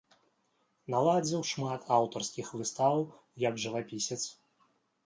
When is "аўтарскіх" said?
1.99-2.47